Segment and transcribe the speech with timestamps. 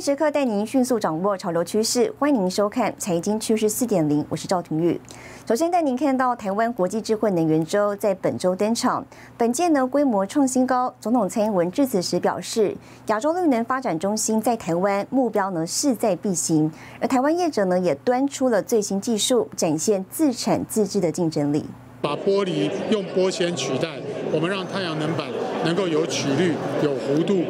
[0.00, 5.00] 时刻带您迅速掌握潮流趋势，欢迎您收看《财经趋势四点零》，我是赵廷玉。
[5.46, 9.04] 首先带您看到台湾国际智慧能源周在本周登场，
[9.38, 10.94] 本届呢规模创新高。
[11.00, 16.70] 总统蔡英文致辞时表示，亚洲绿能发展中心在台湾，目标呢势在必行。
[17.00, 21.64] 而台湾业者呢也端出了最新技术，展现自产自制的竞争力。
[22.00, 23.98] 把玻璃用玻纤取代，
[24.32, 25.26] 我们让太阳能板。
[25.64, 27.42] 能够有曲率、有弧度，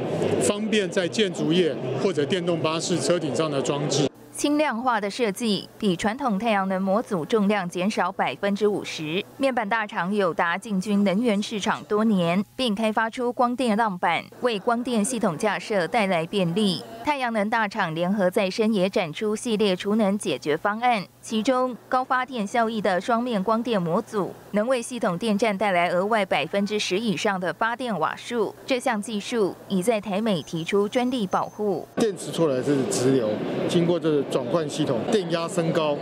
[0.43, 4.09] 方便在建筑业或者电动巴士车顶上的装置。
[4.33, 9.25] 轻量化的设计，比传统太阳能模组重量减少百分之五十。
[9.37, 16.83] 面板大厂友达进军能源市场多年，并开发出光电浪板，为光电系统架设带来便利。
[17.05, 28.55] 太阳能大厂联合再生也展出系列储能解决方案，其中高发电效益的双面光电模组，能为系统电站带来额外百分之十以上的发电瓦数。
[28.65, 31.85] 这项技术已在台美提出专利保护。
[31.97, 33.29] 电池出来是直流，
[33.69, 35.97] 经过这转换系统，电压升高，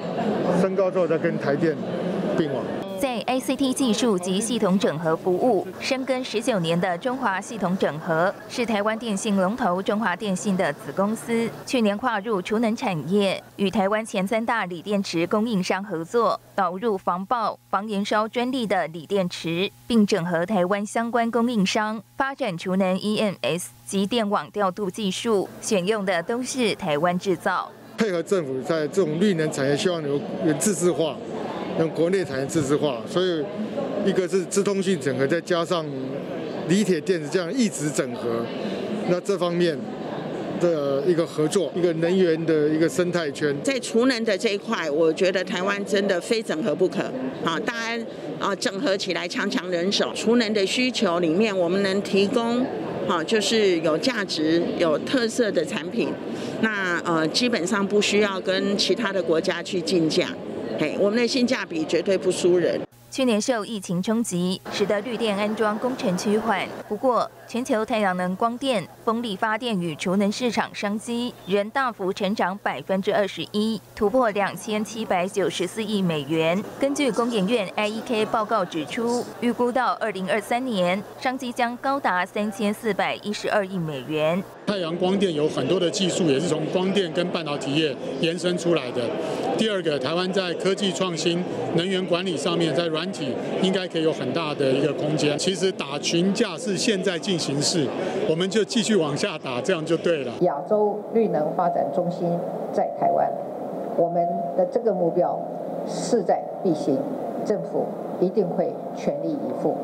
[0.61, 1.75] 升高之后再跟台电
[2.35, 2.63] 并网。
[3.01, 11.51] 在 ACT 技术及系统整合服务深耕十九年的中华系统整合，是台湾电信龙头中华电信的子公司。
[11.67, 27.71] 去年跨入储能产业，与台湾前三大锂电池供应商合作，导入防爆、防燃烧专利的锂电池，并整合台湾相关供应商，发展储能 EMS 及电网调度技术，选用的都是台湾制造。
[27.99, 31.15] 配合政府在这种绿能产业，希望有有自治化。
[31.79, 33.43] 用国内产业自治化，所以
[34.05, 35.85] 一个是资通讯整合，再加上
[36.69, 38.45] 锂铁电子这样一直整合，
[39.09, 39.77] 那这方面
[40.61, 47.01] 的一个合作，一个能源的一个生态圈，在储能的这一块，我觉得台湾真的非整合不可
[47.45, 47.59] 啊！
[47.67, 48.07] 当然
[48.39, 52.65] 啊，整合起来强强人手，储能的需求里面，我们能提供
[53.07, 56.09] 好就是有价值、有特色的产品，
[56.63, 60.29] 那呃基本上不需要跟其他的国家去竞价。
[60.79, 62.81] 嘿，我们的性价比绝对不输人。
[63.15, 66.67] 去年受疫情冲击，使得绿电安装工程趋缓。
[66.89, 76.61] 不过，全球太阳能、光电、风力发电与储能市场商机仍大幅成长百分之二十一，突破两千七百九十四亿美元。
[76.81, 84.43] 根据工研院 IEK 报告指出，预估到二零二三年，商机将高达三千四百一十二亿美元。
[84.67, 89.09] 太阳光电有很多的技术，也是从光电跟半导体业延伸出来的。
[89.57, 91.45] 第二个，台湾在科技创新、
[91.77, 95.39] 能源管理上面，在软体应该可以有很大的一个空间。
[95.39, 97.87] 其实打群架是现在进行式，
[98.29, 100.33] 我们就继续往下打，这样就对了。
[100.41, 102.29] 亚洲绿能发展中心
[102.73, 103.31] 在台湾，
[103.97, 104.27] 我们
[104.57, 105.39] 的这个目标
[105.87, 106.99] 势在必行，
[107.45, 107.85] 政府
[108.21, 109.77] 一定会全力以赴。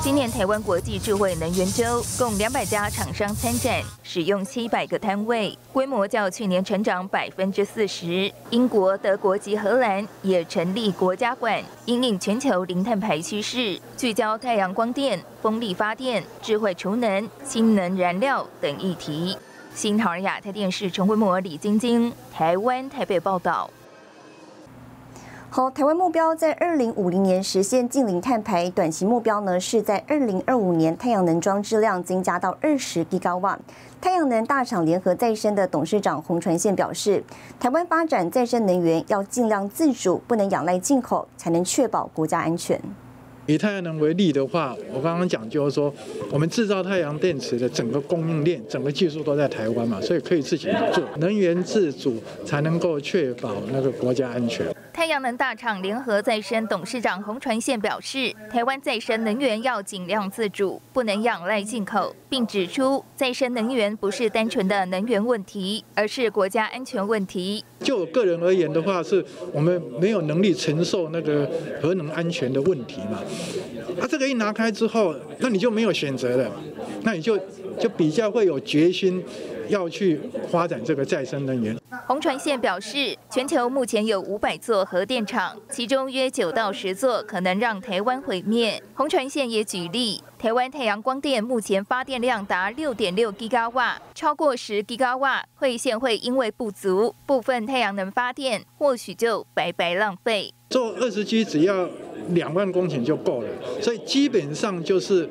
[0.00, 8.32] 今年台湾国际智慧能源周共两百家厂商参展，使用七百个摊位，规模较去年成长百分之四十。
[8.50, 19.36] 英国、德国及荷兰也成立国家馆，引领全球零碳排趋势，聚焦太阳光电、风力发电、智慧储能、氢能燃料等议题。
[19.74, 23.68] 新唐亚太电视陈慧模、李晶晶，台湾台北报道。
[25.50, 33.58] 好，台湾目标在二零五零年实现近零碳排，短期目标呢是在二零二五年太阳能装置量增加到二十吉瓦。
[33.98, 37.24] 太阳能大厂联合再生的董事长洪传宪表示，
[37.58, 42.78] 台湾发展再生能源要尽量自主，不能仰赖进口，才能确保国家安全。
[43.46, 45.92] 以太阳能为例的话，我刚刚讲就是说，
[46.30, 54.66] 我们制造太阳电池的整个供应链、整个技术都在台湾嘛，所以可以自己做，能源自主才能够确保那个国家安全。
[54.98, 67.64] 太阳能大厂联合再生董事长洪传宪表示，台湾再生能源要尽量自主，不能仰赖进口，并指出，再生能源不是单纯的能源问题，而是国家安全问题。
[67.78, 71.48] 就我个人而言的话，是我们没有能力承受那个
[71.80, 73.20] 核能安全的问题嘛？
[74.00, 76.50] 啊，这个一拿开之后，那你就没有选择了，
[77.04, 77.38] 那你就
[77.78, 79.22] 就比较会有决心
[79.68, 80.20] 要去
[80.50, 81.76] 发展这个再生能源。
[82.06, 88.82] 洪传宪表示，全球目前有五百座核电厂，其中约九到十座可能让台湾毁灭。
[88.94, 100.52] 洪传宪也举例，台湾太阳光电目前发电量达六点六吉瓦，超过十吉瓦，会线会因为不足，部分太阳能发电或许就白白浪费。
[100.70, 101.88] 做二十 G 只要
[102.30, 103.48] 两万公顷就够了，
[103.80, 105.28] 所以基本上就是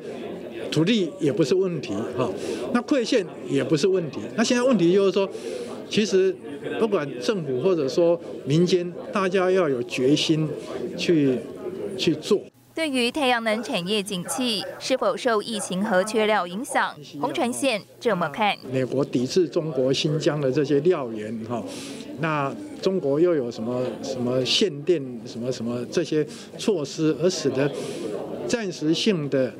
[0.70, 2.30] 土地也不是问题哈，
[2.72, 4.20] 那馈线也不是问题。
[4.36, 5.28] 那现在问题就是说，
[5.88, 6.34] 其实
[6.78, 10.48] 不管政府或者说民间，大家要有决心
[10.96, 11.38] 去
[11.96, 12.40] 去做。
[12.74, 21.64] 对于太阳能产业景气是否受疫情和缺料影响，洪传宪这么看：美国抵制中国新疆的这些料源，哈，
[22.20, 26.24] 那中国又有什么什么限电、什么什么这些
[26.56, 27.68] 措施，而使得
[28.46, 29.52] 暂时性的。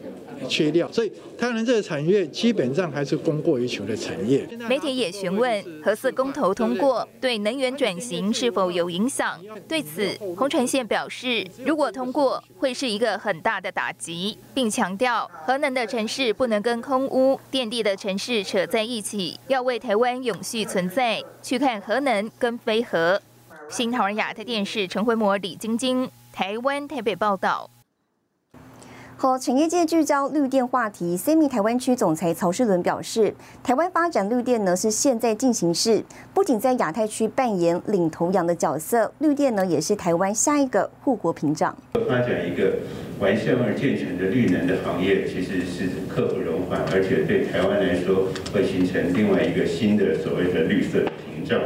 [0.47, 4.47] 缺料，所以太阳能这个产业基本上还是供过于求的产业。
[4.69, 9.41] 媒体也询问核四公投通过对能源转型是否有影响？
[9.67, 23.21] 对此，洪传宪表示，如果通过，会是一个很大的打击，并强调核能的城市不能跟空屋、电力的城市扯在一起，要为台湾永续存在去看核能跟非核。
[23.71, 27.69] 新唐人亚太电视陈慧模、李晶晶，台湾台北报道。
[29.21, 33.35] 和产业界聚焦绿电话题，Semi 台湾区总裁曹世伦表示，
[33.65, 41.77] 台湾发展绿电呢是现在进行式，不仅在亚太区扮演领头羊的角色，绿电呢也是台湾下一个护国屏障。
[42.09, 42.75] 发展一个
[43.19, 51.61] 完善而健全的绿能的行业，其实是刻不容缓，而且对台湾来说会形成另外一个新的所谓的绿色屏障。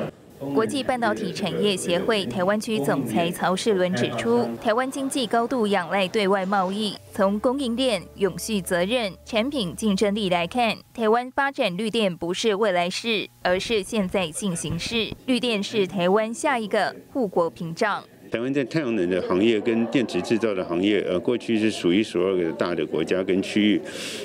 [0.54, 6.94] 国际半导体产业协会台湾区总裁曹世伦指出，台湾经济高度仰赖对外贸易。
[7.12, 15.12] 从供应链、永续责任、产品竞争力来看，台湾发展绿电不是未来式，而是现在进行式。
[15.26, 18.02] 绿电是台湾下一个护国屏障。
[18.32, 23.78] 台湾在太阳能的行业跟电池制造的行业，呃，过去是数一数二的大的国家跟区域。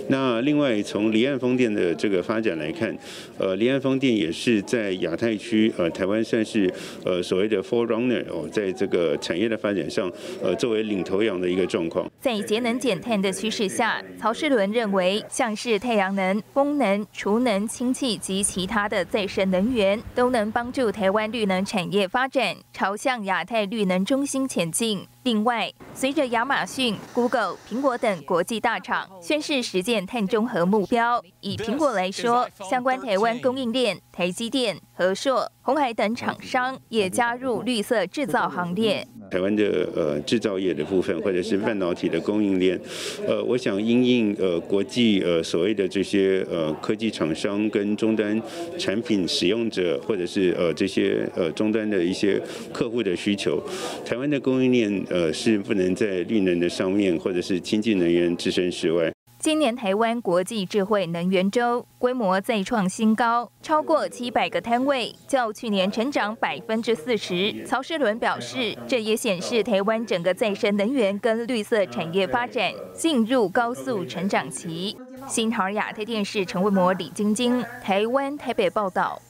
[0.07, 2.97] 那另外从离岸风电的这个发展来看，
[3.37, 6.73] 呃，离岸风电也是在亚太区，呃，台湾算是
[7.03, 10.09] 呃所谓的 forerunner 哦，在这个产业的发展上，
[10.41, 12.09] 呃，作为领头羊的一个状况。
[12.21, 23.96] 在节能减碳的趋势下，曹世伦认为，像是太阳能、风能、储能、氢气及其他的再生能源，都能帮助台湾绿能产业发展，朝向亚太绿能。
[24.03, 25.07] 中心前进。
[25.23, 39.07] 另外，随着亚马逊、Google、苹果等国际大厂宣示实践碳中和目标，以苹果来说，相关台湾供应链、台积电、和硕、红海等厂商也加入绿色制造行列。
[39.29, 42.79] 台湾的呃制造业的部分，或者是半导体的供应链，
[43.27, 48.41] 呃，我想因应呃国际呃所谓的这些呃科技厂商跟终端
[48.77, 52.41] 产品使用者，或者是呃这些呃终端的一些
[52.73, 53.61] 客户的需求，
[54.05, 59.16] 台湾的供应链呃是不能在绿能的上面，或者是清洁能源置身事外。
[59.39, 67.63] 今年台湾国际智慧能源周规模再创新高，超过七百个摊位，较去年成长百分之四十。
[67.63, 74.97] 曹世伦表示，这也显示台湾整个再生能源跟绿色产业发展进入高速成长期。
[75.27, 79.21] 新唐亚太电视陈文模、李晶晶，台湾台北报道。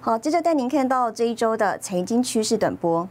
[0.00, 3.08] 好，接着带您看到这一周的财经趋势短波。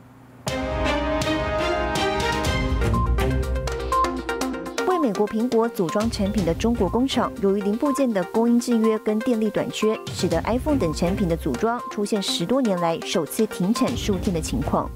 [5.01, 14.87] 美国苹果组装产品的中国工厂，由于零部件的供应制约跟电力短缺，使得 iPhone 等产品的组装出现十多年来首次停产数天的情况。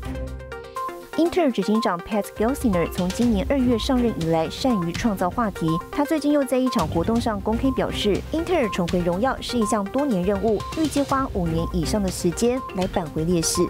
[1.18, 5.68] 英特尔执行长 Pat Gelsinger 从今年二月上任以来，善于创造话题。
[5.92, 13.62] 他最近又在一场活动上公开表示，英特尔重回荣耀是一项多年任务，预计花五年以上的时间来扳回劣势。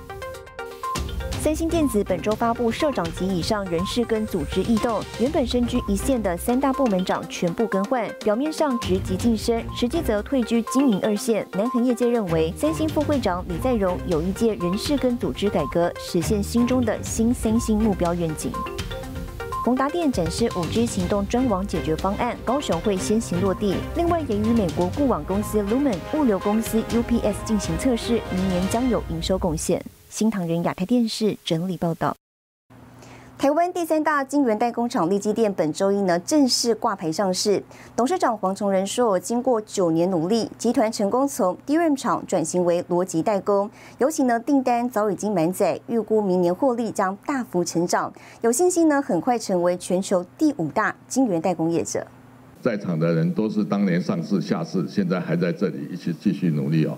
[1.46, 11.48] 三星电子本周发布社长级以上人事跟组织异动，原本身居一线的三大部门长全部更换，表面上职级晋升，实际则退居经营二线。
[11.52, 18.52] 南恒业界认为，三星副会长李在镕有意借人事跟组织改革，实现心中的新三星目标愿景。
[19.64, 23.76] 宏达电展示五 G 行动专网解决方案，高雄会先行落地。
[23.96, 29.80] 另外，也与美国固网公司 Lumen、物流公司 UPS 进行测试，明年将有营收贡献。
[30.16, 32.16] 新唐人亚太电视整理报道。
[33.38, 37.62] 台湾第三大晶圆代工厂立基电本周一呢正式挂牌上市。
[37.98, 52.08] 董事长黄崇仁说，经过九年努力，集团成功从 DRAM 厂转型为逻辑代工，尤其呢订单早已经满载，预估明年获利将大幅成长，有信心呢很快成为全球第五大晶圆代工业者。
[52.62, 56.98] 在场的人都是当年上市下市，现在还在这里一起继续努力哦。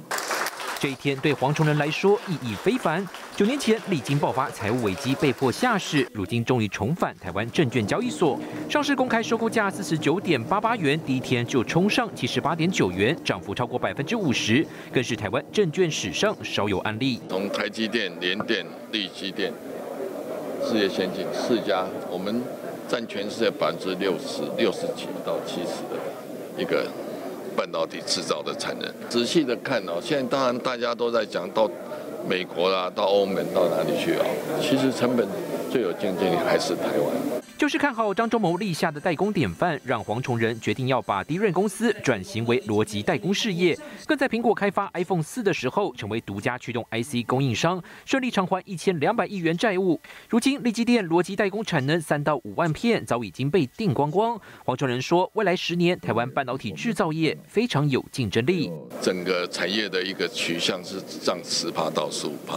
[0.80, 3.06] 这一天对黄崇仁来说意义非凡。
[3.36, 17.20] 九年前历经爆发财务危机，被迫下市，如今终于重返台湾证券交易所上市，公开收购价四十九点八八元，第一天就冲上七十八点九元，涨幅超过百分之五十，更是台湾证券史上少有案例。
[17.30, 19.52] 从台积电、联电、力积电、
[20.64, 22.42] 世界先进四家，我们
[22.88, 26.86] 占全世界百分之六十六十几到七十的一个。
[27.58, 31.68] 半导体制造的产能，仔细的看哦，现在当然大家都在讲到
[32.30, 34.26] 美国啦，到欧盟到哪里去啊？
[34.62, 35.28] 其实成本
[35.72, 37.37] 最有竞争力还是台湾。
[37.58, 50.00] 就是看好张忠谋立下的代工典范，让黄崇仁决定要把迪润公司转型为逻辑代工事业，更在苹果开发 iPhone 四的时候，成为独家驱动 IC 供应商，顺利偿还一千两百亿元债务。
[50.30, 54.40] 如今立基电逻辑代工产能三到五万片，早已经被订光光。
[54.64, 58.72] 黄崇仁说，未来十年台湾半导体制造业非常有竞争力，
[59.02, 62.56] 整个产业的一个取向是涨十趴到十五趴。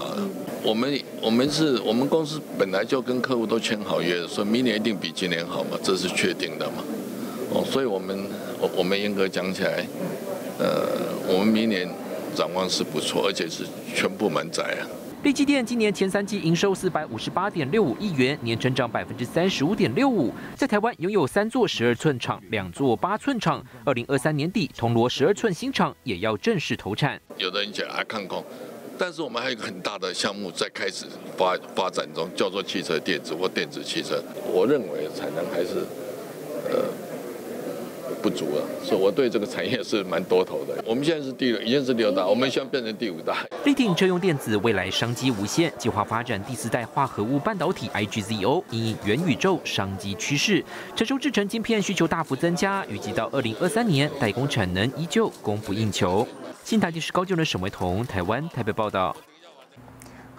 [0.63, 4.90] 我们我们是我们公司本来就跟客户都签好约，说明年一定。
[4.97, 5.79] 比今年好嘛？
[5.83, 6.85] 这是确定的嘛？
[7.53, 8.19] 哦，所以我们
[8.61, 9.85] 我我们严格讲起来，
[10.59, 10.87] 呃，
[11.27, 11.89] 我们明年
[12.35, 14.87] 展望是不错，而且是全部满载啊。
[15.23, 20.33] 立基电今年前三季营收四百五十八点六五亿元，年成长百分之三十五点六五。
[20.57, 23.63] 在台湾拥有三座十二寸厂，两座八寸厂。
[23.85, 27.21] 二零二三年底，铜锣十二寸新厂也要正式投产。
[27.37, 28.43] 有的人讲啊，看空。
[29.01, 34.23] 但是我们还有一个很大的项目在开始发发展中，叫做汽车电子或电子汽车。
[34.45, 35.87] 我认为产能还是
[36.69, 36.85] 呃
[38.23, 40.83] 不足了，所以我对这个产业是蛮多头的。
[40.87, 43.37] 我们现在是第六，已经是第六大，我们希望变成第五大。
[43.65, 56.27] 力挺车用电子未来商机无限，计划发展第四代化合物半导体 IGZO，以元宇宙商机趋势，成熟制成晶片需求大幅增加，预计到二零二三年代工产能依旧供不应求。
[56.65, 59.17] 新台电视高就能沈维彤，台湾台北报道。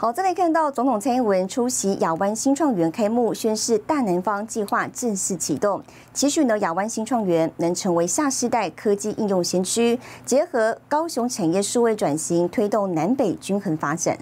[0.02, 5.80] 好，再来看到总统蔡英文出席亚湾新创园开幕，宣示大南方计划正式启动，
[6.12, 14.18] 期许呢亚湾新创园能成为下世代科技应用先驱，结合高雄产业数位转型，推动南北均衡发展。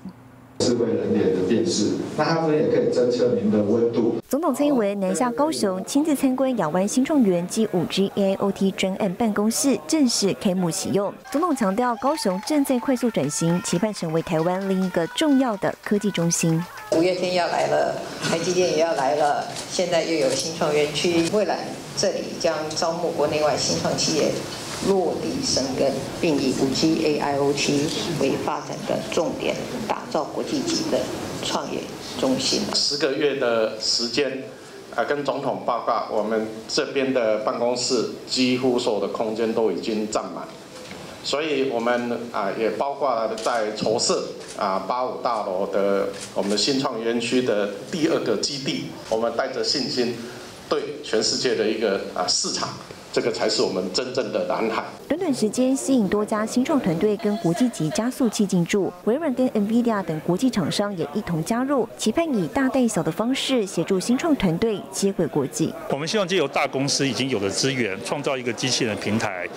[0.59, 4.15] 智慧人脸的电视，那它这边也可以侦测您的温度。
[4.27, 11.13] 总统蔡英文南下高雄，亲自参观亚湾新创园及五 G AIoT 专案办公室，正式开幕启用。
[11.31, 16.61] 总统强调，高雄正在快速转型，期盼成为台湾另一个重要的科技中心。
[16.91, 21.59] 五月天要来了，台积电也要来了，现在又有新创园区，未来
[21.95, 24.31] 这里将招募国内外新创企业。
[24.88, 29.55] 落地生根，并以五 G AIoT 为发展的重点，
[29.88, 31.00] 打造国际级的
[31.43, 31.81] 创业
[32.19, 32.62] 中心。
[32.74, 34.43] 十个月的时间，
[34.95, 40.48] 啊，跟总统报告，我们这边的办公室几乎所有的空间都已经占满，
[41.24, 44.24] 所以我们啊也包括在筹设
[44.57, 50.15] 啊八五大楼的我们的新创园区的第二个基地，我们带着信心，
[50.69, 52.69] 对全世界的一个啊市场。
[53.11, 54.83] 这个才是我们真正的蓝海。
[55.07, 65.73] 短短时间吸引多家新创团队跟国际级加速器进驻，微软跟 NVIDIA 等国际厂商也一同加入，期盼以大带小的方式协助新创团队接轨国际。
[65.89, 69.47] 我们希望借由大公司已经有的资源，创造一个机器人平台，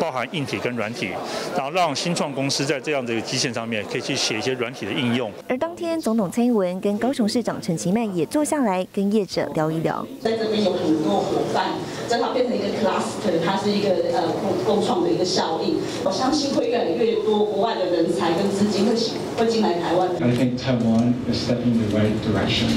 [0.00, 1.10] 包含硬体跟软体，
[1.56, 5.30] 然后让新创公司在这样的基线上面可以去写一些软体的应用。
[5.48, 10.06] 而当天，总统蔡英文跟高雄市长陈其迈也坐下来跟业者聊一聊。
[10.20, 11.72] 在这边有很多伙伴，
[12.08, 13.04] 正好变成一个 class。
[13.44, 18.94] 它是一个呃共共创的一个效应，我相信会越来越多国外的人才跟资金会
[19.36, 20.08] 会进来台湾。
[20.20, 22.68] I think Taiwan is stepping in the right direction.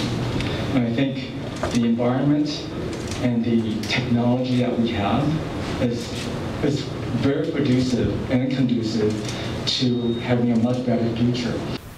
[0.74, 1.16] I think
[1.72, 2.50] the environment
[3.24, 5.24] and the technology that we have
[5.82, 6.00] is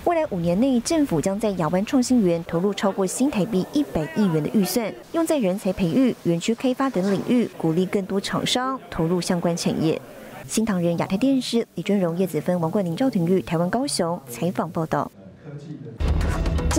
[0.06, 10.00] 未来五年内，政府将在亚湾创新园投入超过新台币一百亿元的预算，用在人才培育、园区开发等领域，鼓励更多厂商投入相关产业。
[10.48, 15.12] 新唐人亚太电视李尊荣、叶子芬、王冠林、赵廷玉，台湾高雄采访报道。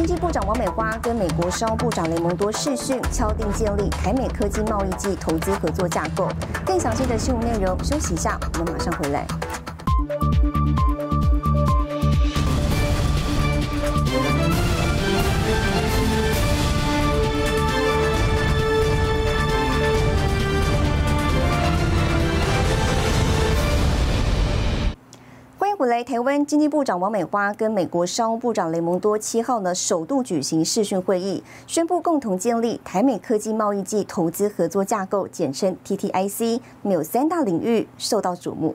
[0.04, 6.28] 经济部长王美花跟美国商务部长雷蒙多视讯，敲定建立台美科技贸易暨投资合作架构。
[6.66, 9.25] 更详细的新闻内容，休息一下，我们马上回来。
[25.87, 38.75] 来，台湾经济部长王美花跟美国商务部长雷蒙多七号呢，首度举行视讯会议，宣布共同建立台美科技贸易暨投资合作架构，简称 TTIC，有三大领域受到瞩目。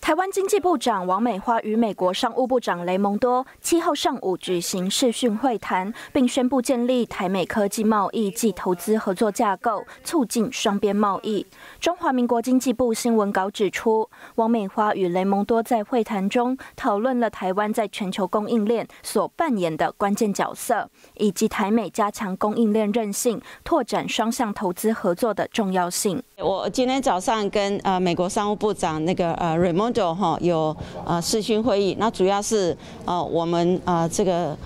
[0.00, 11.46] 台湾经济部长王美花与美国商务部长雷蒙多七号上午举行视讯会谈，并宣布建立台美科技贸易暨投资合作架构，促进双边贸易。
[11.78, 20.88] 中华民国经济部新闻稿指出，王美花与雷蒙多在会谈中讨论了台湾在全球供应链所扮演的关键角色，
[21.18, 26.22] 以及台美加强供应链韧性、拓展双向投资合作的重要性。
[26.42, 34.56] 我今天早上跟呃美国商务部长那个呃 Raimondo 哈有呃视讯会议，那主要是呃我们呃这个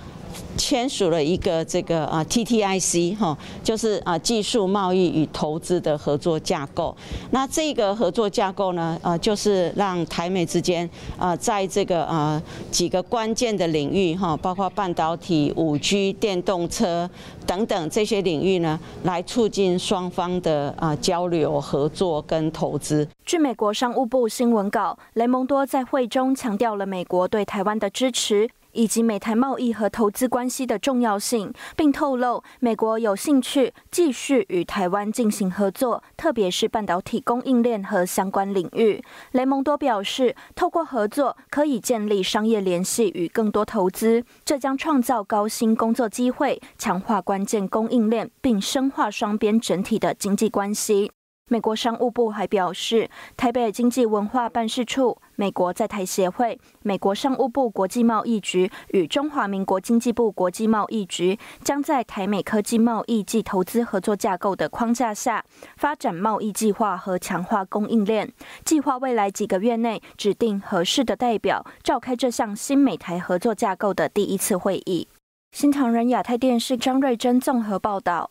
[0.57, 6.97] 签署了一个这个啊 TTIC 哈，就是啊技术贸易与投资的合作架构。
[7.31, 10.89] 那这个合作架构呢，呃，就是让台美之间
[11.19, 17.09] 啊，在这个啊几个关键的领域哈，包括半导体、五 G、电动车
[17.47, 23.09] 等等这些领域呢，来促进双方的啊交流、合作跟投资。
[23.25, 28.49] 据美国商务部新闻稿，雷蒙多在会中强调了美国对台湾的支持。
[28.75, 39.03] 以及美台贸易和投资关系的重要性，并透露美国有兴趣继续与台湾进行合作，特别是半导体供应链和相关领域。
[39.33, 51.11] 雷蒙多表示，透过合作可以建立商业联系与更多投资，这将创造高薪工作机会，强化关键供应链，并深化双边整体的经济关系。
[51.51, 65.45] 美国商务部还表示，台北经济文化办事处、美国在台协会、美国商务部国际贸易局与中华民国经济部国际贸易局将在台美科技贸易及投资合作架构的框架下，
[65.77, 68.33] 发展贸易计划和强化供应链。
[68.65, 75.09] 计划未来几个月内指定合适的代表，召开这项新美台合作架构的第一次会议。
[75.53, 78.31] 新唐人亚太电视张瑞珍综合报道。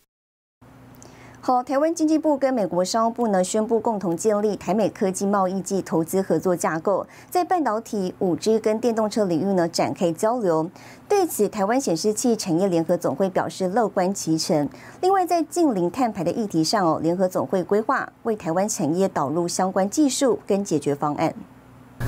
[1.45, 10.71] 好，台湾经济部跟美国商务部呢宣布共同建立台美科技贸易及投资合作架构，在半导体、五 G 跟电动车领域呢展开交流。
[11.09, 14.69] 对此，台湾显示器产业联合总会表示乐观其成。
[15.01, 21.33] 另外，在近零碳排的议题上哦，联合总会规划为台湾产业导入相关技术跟解决方案。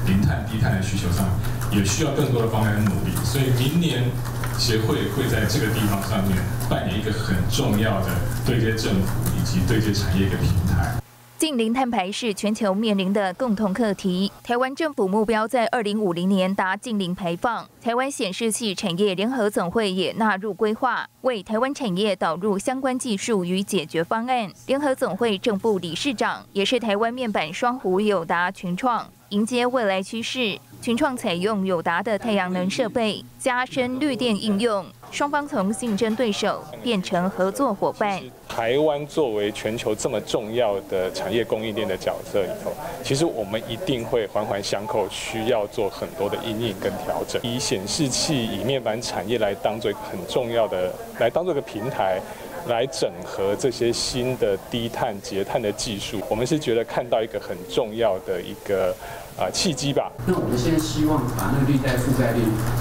[0.08, 1.28] 零碳、低碳的需求上，
[1.74, 3.14] 也需要更多的方案努力。
[3.26, 4.10] 所以明年。
[4.58, 6.38] 协会会在这个地方上面
[6.70, 8.08] 扮演一个很重要的
[8.46, 11.05] 对接政府以及对接产业的平台。
[11.38, 14.32] 近零碳排是全球面临的共同课题。
[14.42, 17.68] 台湾政府目标在二零五零年达近零排放。
[17.82, 24.50] 台湾显示器产业联合总会也纳入规划，为台湾产业导入相关技术与解决方案。
[24.68, 30.58] 联合总会正部理事长也是台湾面板双虎友达群创，迎接未来趋势。
[30.82, 38.22] 群创采用友达的太阳能设备，加深绿电应用，双方从竞争对手变成合作伙伴。
[38.50, 42.70] 台湾作为全球这么重要的产业供应链的角色里头，
[43.02, 47.42] 其实我们一定会环环相扣，需要做很多的应应跟调整。
[47.44, 52.20] 以显示器、以面板产业来当做很重要的，来当做一个平台，
[52.68, 56.20] 来整合这些新的低碳、节碳的技术。
[56.30, 58.94] 我们是觉得看到一个很重要的一个。
[59.38, 60.10] 啊，契机吧。
[60.26, 62.40] 那我们现在希望把那个绿带覆盖率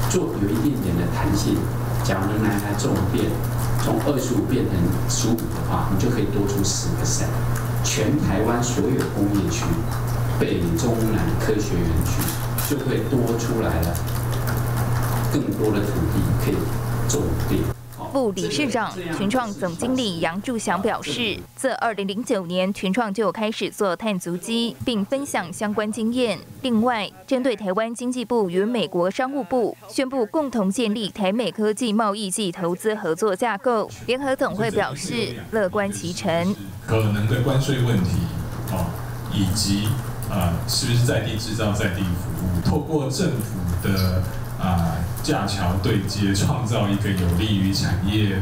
[0.09, 1.57] 做有一点点的弹性。
[2.05, 3.25] 假如能拿它重变，
[3.83, 4.77] 从二十五变成
[5.09, 7.25] 十五的话，你就可以多出十个 e。
[7.83, 9.64] 全台湾所有工业区、
[10.38, 12.23] 北中南科学园区
[12.69, 13.95] 就会多出来了
[15.33, 16.57] 更多的土地可以
[17.09, 17.84] 种电。
[18.14, 26.38] 副理事长、群创总经理杨柱祥表示，自2009年，群创就开始做碳足迹，并分享相关经验。
[26.62, 36.55] 另外，针对台湾经济部与美国商务部宣布共同建立台美科技贸易及投资合作架构，联合总会表示乐观其成。
[36.87, 38.11] 可能的关税问题，
[38.70, 38.94] 啊，
[39.33, 39.88] 以及
[40.31, 44.22] 啊，是不是在地制造、在地服务，透过政府的。
[44.57, 48.37] 啊，架桥对接，创造一个有利于产业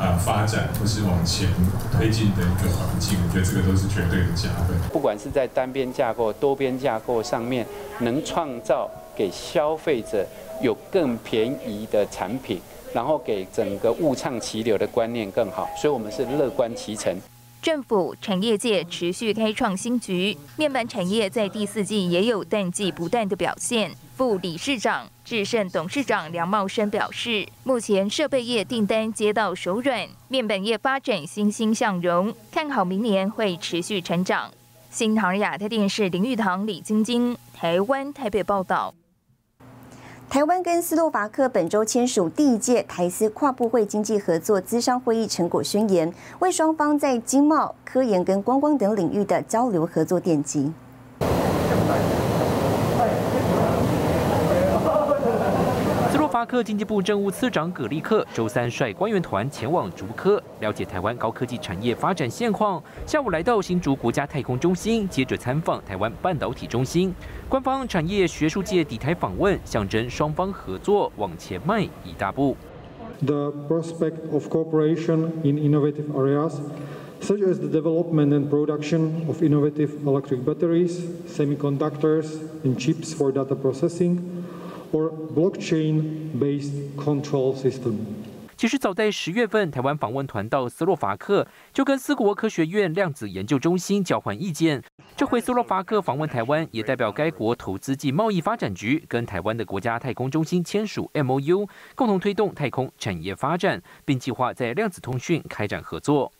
[0.00, 1.48] 啊发展或是往前
[1.96, 4.76] 推进的一个环境，我觉得这个都是绝对的加分。
[4.92, 7.64] 不管是在单边架构、多边架构上面，
[8.00, 10.26] 能创造给消费者
[10.60, 12.60] 有更便宜的产品，
[12.92, 17.16] 然后给整个物畅其流的观念更好，所以我们是乐观其成。
[17.62, 23.92] 政府产业界持续开创新局，面板产业在第四季也有淡季不淡的表现。
[24.16, 34.52] 副理事长、智胜董事长梁茂生表示，目前设备业订单接到手软，面板业发展欣欣向荣，看好明年会持续成长。
[34.88, 38.94] 新唐亚太电视林玉堂、李晶晶，台湾台北报道。
[40.30, 50.72] 台湾跟斯洛伐克本周签署第一届台斯跨部会经济合作资商会议成果宣言，为双方在经贸、科研跟观光等领域的交流合作奠基。
[56.44, 62.82] 克经济部政务次长葛利克周三率官员团前往竹科，了解台湾高科技产业发展现况。
[63.06, 67.14] 下午来到新竹国家太空中心，接着参访台湾半导体中心。
[67.48, 72.56] 官方产业学术界抵台访问，象征双方合作往前迈一大步。
[73.24, 76.54] The prospect of cooperation in innovative areas,
[77.20, 82.26] such as the development and production of innovative electric batteries, semiconductors,
[82.64, 84.18] and chips for data processing.
[84.94, 87.96] Or blockchain-based control system.
[88.56, 94.80] 其实早在十月份，台湾访问团到斯洛伐克，就跟斯国科学院量子研究中心交换意见。
[95.16, 106.30] 这回斯洛伐克访问台湾，也代表该国投资暨贸易发展局跟台湾的国家太空中心签署 M O U，共同推动太空产业发展，并计划在量子通讯开展合作。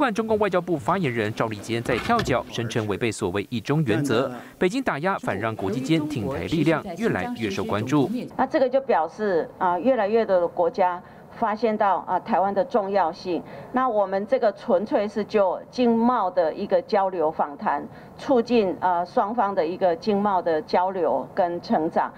[0.00, 8.10] 尽管中共外交部发言人赵立坚在跳脚，声称违背所谓“一中”原则，北京打压反让国际间挺台力量越来越受关注。
[8.34, 10.98] 那这个就表示啊，越来越多的国家。
[11.40, 17.82] 发现到啊台湾的重要性，那我们这个纯粹是就经贸的一个交流访谈，
[18.18, 22.12] 促进呃双方的一个经贸的交流跟成长。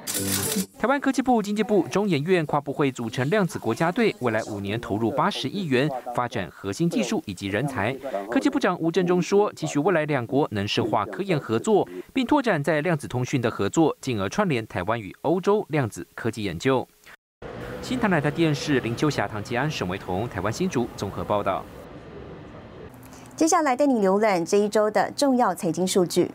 [0.77, 7.97] 台湾科技部、经济部、中研院跨部会组成量子国家队，未来五年投入八十亿元发展核心技术以及人才。
[8.29, 16.85] 科技部长吴振中说，期许未来两国能深化科研合作，并拓展在量子通讯的合作，进而串联台湾与欧洲量子科技研究。
[17.83, 21.65] 新台的电视林秋霞、唐吉安、沈维彤，台湾新竹综合报道。
[23.35, 26.31] 接下来带你浏览这一周的重要财经数据。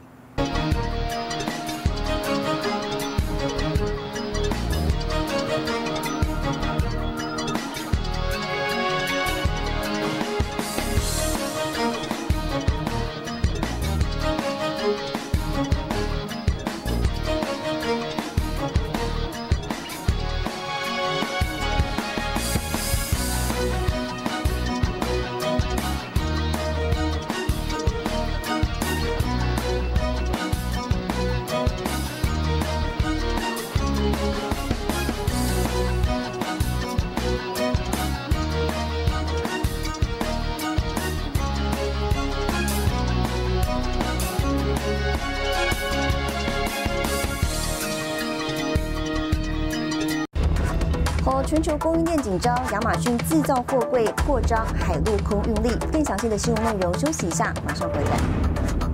[51.67, 55.75] 球供应链紧张，亚马逊制造货柜扩张海陆空运力。
[55.91, 58.87] 更详细的新闻内容，休息一下，马上回来。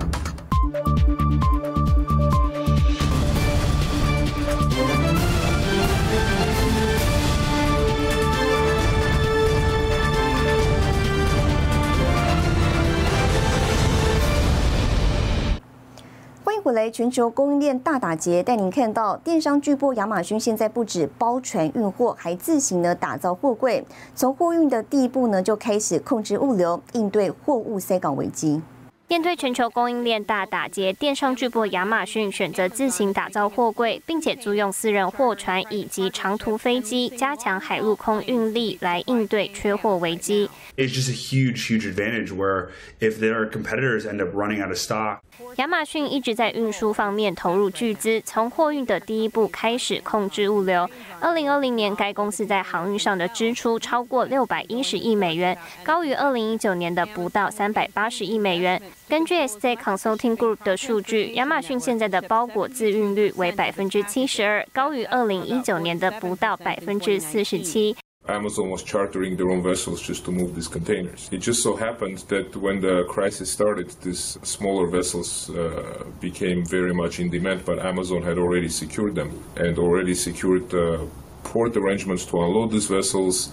[16.64, 28.62] 回来，全球供应链大打劫，带您看到电商巨擘亚马逊现在不止包船运货，还自行呢打造货柜，从货运的第一步呢就开始控制物流，应对货物塞港危机。
[29.06, 40.48] 面对全球供应链大打劫，电商巨擘亚马逊选择自行打造货柜，并且租用私人货船以及长途飞机，加强海陆空运力来应对缺货危机。
[40.78, 45.18] It's just a huge, huge advantage where if their competitors end up running out of stock.
[45.56, 50.88] 亚马逊一直在运输方面投入巨资，从货运的第一步开始控制物流。
[51.20, 58.80] 二零二零年，该公司在航运上的支出超过六百一十亿美元，高于二零一九年的不到三百八十亿美元。
[59.08, 67.96] 根据 S J Consulting Group 的数据，亚马逊现在的包裹自运率为百分之七十二，高于二零一九年的不到百分之四十七。
[68.28, 71.28] Amazon was chartering their own vessels just to move these containers.
[71.30, 76.94] It just so happened that when the crisis started, these smaller vessels uh, became very
[76.94, 81.04] much in demand, but Amazon had already secured them and already secured uh,
[81.42, 83.52] port arrangements to unload these vessels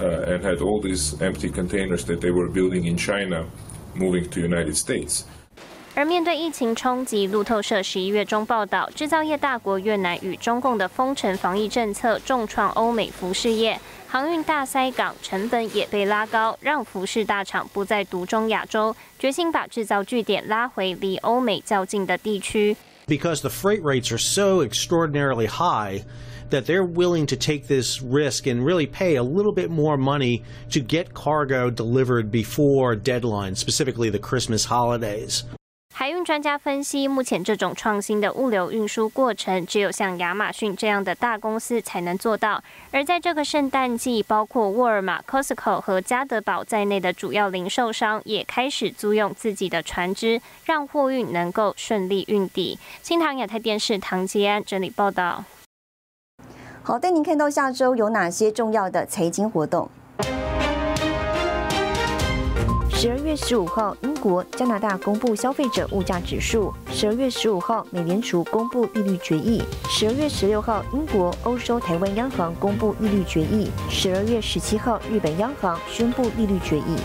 [0.00, 3.46] uh, and had all these empty containers that they were building in China
[3.94, 5.26] moving to United States.
[5.98, 22.76] 而面对疫情冲击，路透社十一月中报道，制造业大国越南与中共的封城防疫政策重创欧美服饰业，航运大塞港，成本也被拉高，让服饰大厂不再独中亚洲，决心把制造据点拉回离欧美较近的地区。
[23.08, 26.04] Because the freight rates are so extraordinarily high.
[26.50, 30.42] that they're willing to take this risk and really pay a little bit more money
[30.70, 35.44] to get cargo delivered before deadline, specifically the Christmas holidays.
[35.98, 42.62] 海运专家分析，目前这种创新的物流运输过程，只有像亚马逊这样的大公司才能做到。
[42.92, 52.78] 而在这个圣诞季，包括沃尔玛、Costco 和家得宝在内的主要零售商也开始租用自己的船只，让货运能够顺利运抵。
[53.02, 55.42] 新唐亚太电视唐吉安整理报道。
[56.84, 59.90] 好，带您看到下周有哪些重要的财经活动。
[63.00, 76.96] 十二月十五号，英国、加拿大公布消费者物价指数；十二月十五号，美联储公布利率决议；十二月十六号，英国、欧洲、台湾央行公布利率决议；十二月十七号，日本央行宣布利率决议。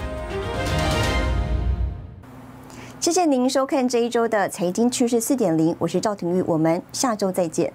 [2.99, 7.71] 谢谢您收看这一周的财经趋势四点零，我是赵廷玉，我们下周再见。